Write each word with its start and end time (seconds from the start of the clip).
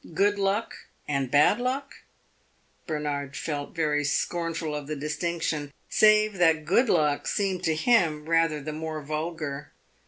Good 0.15 0.39
luck 0.39 0.87
and 1.07 1.29
bad 1.29 1.59
luck? 1.59 1.97
Bernard 2.87 3.37
felt 3.37 3.75
very 3.75 4.03
scornful 4.03 4.73
of 4.73 4.87
the 4.87 4.95
distinction, 4.95 5.71
save 5.89 6.39
that 6.39 6.65
good 6.65 6.89
luck 6.89 7.27
seemed 7.27 7.63
to 7.65 7.75
him 7.75 8.27
rather 8.27 8.59
the 8.59 8.73
more 8.73 9.03
vulgar. 9.03 9.71